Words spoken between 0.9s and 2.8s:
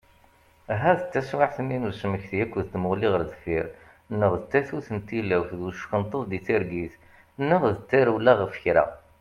d taswiɛt-nni n usmekti akked